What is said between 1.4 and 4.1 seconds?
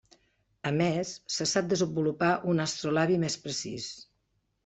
sap desenvolupar un astrolabi més precís.